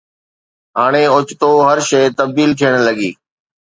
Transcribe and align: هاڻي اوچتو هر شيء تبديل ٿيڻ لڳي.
هاڻي 0.79 1.03
اوچتو 1.13 1.49
هر 1.67 1.79
شيء 1.89 2.07
تبديل 2.19 2.51
ٿيڻ 2.59 2.73
لڳي. 2.87 3.09